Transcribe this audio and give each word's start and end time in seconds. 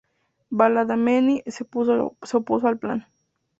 Badalamenti 0.49 1.43
se 1.51 1.63
opuso 1.63 2.67
al 2.67 2.79
plan. 2.79 3.05